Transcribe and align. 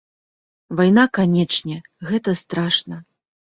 Вайна, 0.79 1.03
канечне, 1.17 1.77
гэта 2.09 2.37
страшна. 2.43 2.95